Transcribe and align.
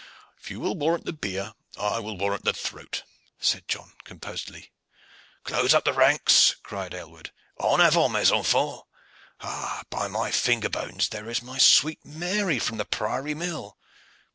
"If 0.39 0.49
you 0.49 0.59
will 0.59 0.75
warrant 0.75 1.05
the 1.05 1.13
beer, 1.13 1.53
I 1.77 1.99
will 1.99 2.17
warrant 2.17 2.43
the 2.43 2.53
throat," 2.53 3.03
said 3.39 3.67
John 3.67 3.93
composedly. 4.03 4.71
"Close 5.43 5.75
up 5.75 5.85
the 5.85 5.93
ranks!" 5.93 6.55
cried 6.63 6.95
Aylward. 6.95 7.31
"En 7.63 7.79
avant, 7.79 8.11
mes 8.11 8.31
enfants! 8.31 8.81
Ah, 9.41 9.83
by 9.91 10.07
my 10.07 10.31
finger 10.31 10.69
bones, 10.69 11.09
there 11.09 11.29
is 11.29 11.43
my 11.43 11.59
sweet 11.59 12.03
Mary 12.03 12.57
from 12.57 12.77
the 12.79 12.85
Priory 12.85 13.35
Mill! 13.35 13.77